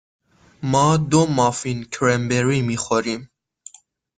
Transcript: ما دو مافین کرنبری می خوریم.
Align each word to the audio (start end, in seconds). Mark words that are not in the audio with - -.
ما 0.71 0.97
دو 0.97 1.25
مافین 1.25 1.83
کرنبری 1.83 2.61
می 2.61 2.77
خوریم. 2.77 3.29